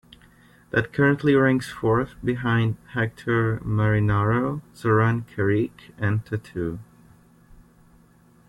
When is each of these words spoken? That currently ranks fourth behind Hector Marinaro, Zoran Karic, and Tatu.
That 0.71 0.93
currently 0.93 1.35
ranks 1.35 1.69
fourth 1.69 2.15
behind 2.25 2.77
Hector 2.93 3.59
Marinaro, 3.59 4.63
Zoran 4.75 5.25
Karic, 5.35 5.91
and 5.95 6.25
Tatu. 6.25 6.79